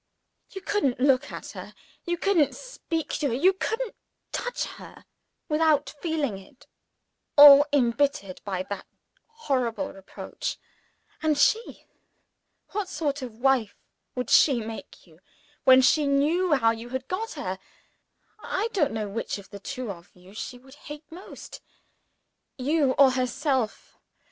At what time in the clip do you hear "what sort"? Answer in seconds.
12.71-13.21